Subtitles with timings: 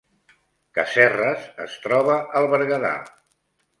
[0.77, 2.95] Casserres es troba al Berguedà